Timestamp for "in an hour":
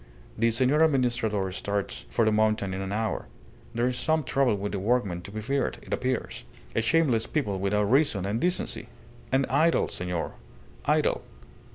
2.73-3.27